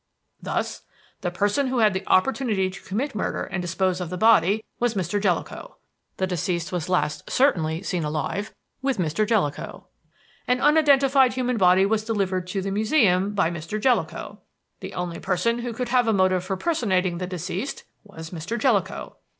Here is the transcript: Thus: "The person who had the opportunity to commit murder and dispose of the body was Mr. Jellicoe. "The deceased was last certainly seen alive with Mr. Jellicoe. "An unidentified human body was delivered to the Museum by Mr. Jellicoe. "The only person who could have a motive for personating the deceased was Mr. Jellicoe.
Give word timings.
Thus: 0.41 0.81
"The 1.21 1.29
person 1.29 1.67
who 1.67 1.77
had 1.77 1.93
the 1.93 2.01
opportunity 2.07 2.71
to 2.71 2.81
commit 2.81 3.13
murder 3.13 3.43
and 3.43 3.61
dispose 3.61 4.01
of 4.01 4.09
the 4.09 4.17
body 4.17 4.63
was 4.79 4.95
Mr. 4.95 5.21
Jellicoe. 5.21 5.75
"The 6.17 6.25
deceased 6.25 6.71
was 6.71 6.89
last 6.89 7.29
certainly 7.29 7.83
seen 7.83 8.03
alive 8.03 8.51
with 8.81 8.97
Mr. 8.97 9.27
Jellicoe. 9.27 9.85
"An 10.47 10.59
unidentified 10.59 11.33
human 11.33 11.57
body 11.57 11.85
was 11.85 12.03
delivered 12.03 12.47
to 12.47 12.63
the 12.63 12.71
Museum 12.71 13.35
by 13.35 13.51
Mr. 13.51 13.79
Jellicoe. 13.79 14.39
"The 14.79 14.95
only 14.95 15.19
person 15.19 15.59
who 15.59 15.71
could 15.71 15.89
have 15.89 16.07
a 16.07 16.13
motive 16.13 16.43
for 16.43 16.57
personating 16.57 17.19
the 17.19 17.27
deceased 17.27 17.83
was 18.03 18.31
Mr. 18.31 18.57
Jellicoe. 18.57 19.17